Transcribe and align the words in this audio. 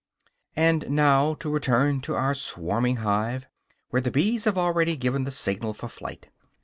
And 0.55 0.89
now 0.89 1.35
to 1.35 1.51
return 1.51 2.01
to 2.01 2.15
our 2.15 2.33
swarming 2.33 2.95
hive, 2.95 3.45
where 3.91 4.01
the 4.01 4.09
bees 4.09 4.45
have 4.45 4.57
already 4.57 4.97
given 4.97 5.25
the 5.25 5.29
signal 5.29 5.75
for 5.75 5.89
flight. 5.89 6.29